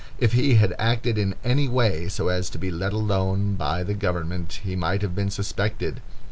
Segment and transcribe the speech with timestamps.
[0.17, 3.93] If he had acted in any way so as to be let alone by the
[3.93, 6.01] government, he might have been suspected.